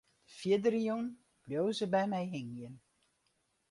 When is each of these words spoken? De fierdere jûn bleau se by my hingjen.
De 0.27 0.33
fierdere 0.37 0.79
jûn 0.87 1.07
bleau 1.43 1.67
se 1.77 1.85
by 1.93 2.03
my 2.11 2.23
hingjen. 2.33 2.75